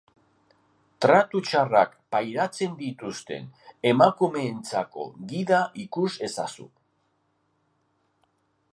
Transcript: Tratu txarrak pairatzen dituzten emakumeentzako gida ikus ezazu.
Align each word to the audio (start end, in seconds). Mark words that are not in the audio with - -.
Tratu 1.05 1.41
txarrak 1.49 1.91
pairatzen 2.15 2.73
dituzten 2.81 3.45
emakumeentzako 3.91 5.07
gida 5.35 5.63
ikus 5.87 6.11
ezazu. 6.31 6.71